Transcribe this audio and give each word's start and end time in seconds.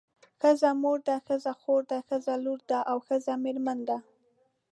ښځه 0.41 0.69
مور 0.81 0.99
ده 1.07 1.15
ښځه 1.27 1.51
خور 1.61 1.81
ده 1.91 1.99
ښځه 2.07 2.33
لور 2.45 2.59
ده 2.69 2.79
او 2.91 2.97
ښځه 3.07 3.33
میرمن 3.43 3.79
ده. 3.89 3.97